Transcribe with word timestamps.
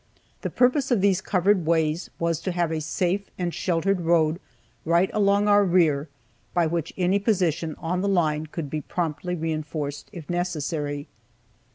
The 0.41 0.49
purpose 0.49 0.89
of 0.89 0.99
these 1.01 1.21
covered 1.21 1.63
ways 1.67 2.09
was 2.17 2.39
to 2.41 2.51
have 2.53 2.71
a 2.71 2.81
safe 2.81 3.29
and 3.37 3.53
sheltered 3.53 4.01
road 4.01 4.39
right 4.83 5.11
along 5.13 5.47
our 5.47 5.63
rear 5.63 6.09
by 6.55 6.65
which 6.65 6.91
any 6.97 7.19
position 7.19 7.75
on 7.77 8.01
the 8.01 8.09
line 8.09 8.47
could 8.47 8.67
be 8.67 8.81
promptly 8.81 9.35
reinforced, 9.35 10.09
if 10.11 10.27
necessary. 10.27 11.07